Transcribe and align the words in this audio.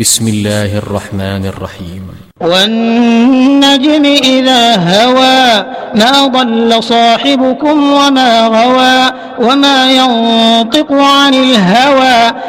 بسم 0.00 0.28
الله 0.28 0.78
الرحمن 0.78 1.46
الرحيم. 1.46 2.02
والنجم 2.40 4.04
إذا 4.04 4.76
هوى 4.76 5.66
ما 5.94 6.26
ضل 6.26 6.82
صاحبكم 6.82 7.92
وما 7.92 8.46
غوى 8.46 9.12
وما 9.48 9.92
ينطق 9.92 10.92
عن 10.92 11.34
الهوى 11.34 12.32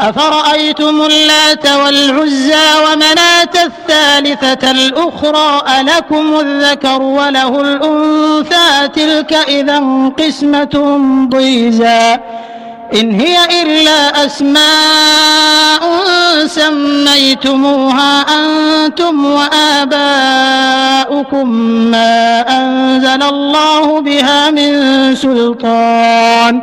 أفرأيتم 0.00 1.02
اللات 1.02 1.66
والعزى 1.70 2.66
ومناة 2.84 3.64
الثالثة 3.64 4.70
الأخرى 4.70 5.62
ألكم 5.80 6.40
الذكر 6.40 7.02
وله 7.02 7.60
الأنثى 7.60 8.88
تلك 8.94 9.32
إذا 9.32 9.82
قسمة 10.18 11.00
ضيزى 11.30 12.18
إن 12.94 13.20
هي 13.20 13.62
إلا 13.62 14.26
أسماء 14.26 16.04
سميتموها 16.46 18.20
أنتم 18.20 19.24
وآباؤكم 19.24 20.68
ما 21.90 22.40
أنزل 22.40 23.22
الله 23.22 24.00
بها 24.00 24.50
من 24.50 25.14
سلطان 25.14 26.62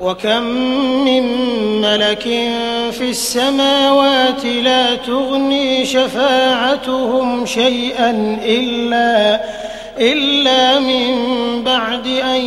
وكم 0.00 0.42
من 1.04 1.24
ملك 1.80 2.22
في 2.90 3.10
السماوات 3.10 4.44
لا 4.44 4.94
تغني 4.94 5.84
شفاعتهم 5.86 7.46
شيئا 7.46 8.38
إلا 8.44 9.40
إلا 9.98 10.78
من 10.78 11.14
بعد 11.64 12.06
أن 12.06 12.40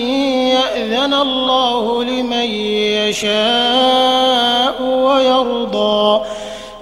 يأذن 0.49 1.13
الله 1.13 2.03
لمن 2.03 2.49
يشاء 3.07 4.83
ويرضى. 4.83 6.25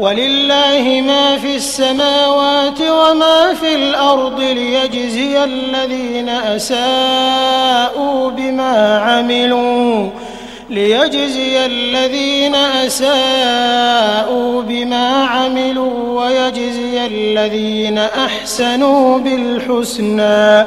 ولله 0.00 1.02
ما 1.06 1.38
في 1.38 1.56
السماوات 1.56 2.80
وما 2.80 3.54
في 3.54 3.74
الأرض 3.74 4.40
ليجزي 4.40 5.44
الذين 5.44 6.28
أساءوا 6.28 8.30
بما 8.30 8.98
عملوا 8.98 10.10
ليجزي 10.70 11.66
الذين 11.66 12.54
أساءوا 12.54 14.62
بما 14.62 15.24
عملوا 15.24 16.20
ويجزي 16.20 17.06
الذين 17.06 17.98
أحسنوا 17.98 19.18
بالحسنى. 19.18 20.66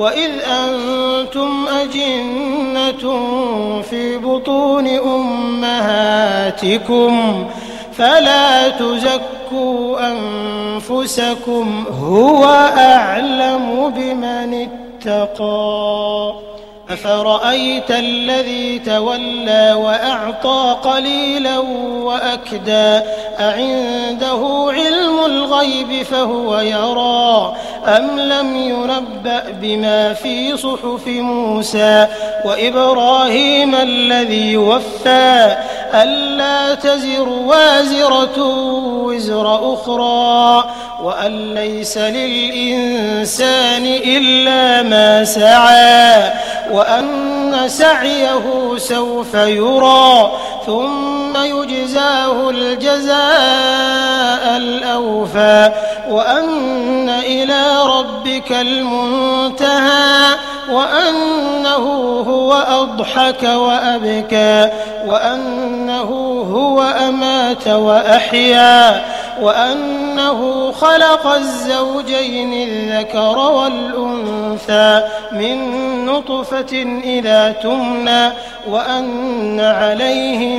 وإذ 0.00 0.30
أنتم 0.44 1.66
أجنة 1.68 3.02
في 3.90 4.18
بطون 4.18 4.88
أمهاتكم 5.68 6.64
فلا 7.92 8.68
تزكوا 8.68 9.98
أنفسكم 10.12 11.84
هو 12.00 12.44
أعلم 12.76 13.92
بمن 13.96 14.68
اتقى 14.68 16.34
أفرأيت 16.90 17.90
الذي 17.90 18.78
تولى 18.78 19.72
وأعطى 19.72 20.76
قليلا 20.82 21.58
وأكدى 22.04 23.00
أعنده 23.40 24.68
علم 24.68 25.24
الغيب 25.26 26.02
فهو 26.02 26.60
يرى 26.60 27.54
أم 27.86 28.20
لم 28.20 28.56
ينبأ 28.56 29.42
بما 29.60 30.12
في 30.14 30.56
صحف 30.56 31.06
موسى 31.06 32.06
وإبراهيم 32.44 33.74
الذي 33.74 34.56
وفى 34.56 35.56
ألا 35.94 36.74
تزر 36.74 37.28
وازرة 37.28 38.44
وزر 39.04 39.74
أخرى 39.74 40.64
وأن 41.02 41.54
ليس 41.54 41.98
للإنسان 41.98 43.86
إلا 43.86 44.82
ما 44.82 45.24
سعى 45.24 46.32
وأن 46.72 47.54
سعيه 47.66 48.76
سوف 48.76 49.34
يرى 49.34 50.30
ثم 50.66 51.36
يجزاه 51.36 52.50
الجزاء 52.50 53.20
الأوفى 54.56 55.72
وأن 56.10 57.09
ربك 58.30 58.52
المنتهى 58.52 60.36
وأنه 60.70 61.84
هو 62.28 62.52
أضحك 62.52 63.42
وأبكى 63.42 64.70
وأنه 65.06 66.10
هو 66.52 66.82
أمات 66.82 67.68
وأحيا 67.68 69.04
وأنه 69.42 70.72
خلق 70.72 71.26
الزوجين 71.26 72.52
الذكر 72.52 73.38
والأنثى 73.38 75.02
من 75.32 75.56
نطفة 76.06 77.00
إذا 77.04 77.52
تمنى 77.62 78.32
وأن 78.68 79.60
عليه 79.60 80.58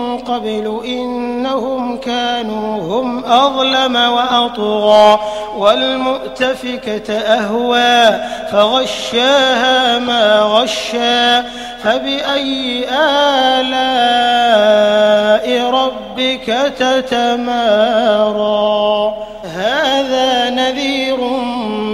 قبل 0.31 0.81
إنهم 0.85 1.97
كانوا 1.97 2.81
هم 2.81 3.25
أظلم 3.25 3.95
وأطغى 3.95 5.19
والمؤتفكة 5.57 7.13
أهوى 7.13 8.19
فغشاها 8.51 9.99
ما 9.99 10.39
غشى 10.39 11.41
فبأي 11.83 12.85
آلاء 13.59 14.21
ربك 15.71 16.73
تتمارى؟ 16.79 18.11
هذا 19.55 20.49
نذير 20.49 21.17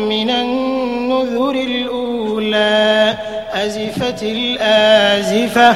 من 0.09 0.29
النذر 0.29 1.51
الأولى 1.51 3.15
أزفت 3.53 4.23
الآزفة 4.23 5.75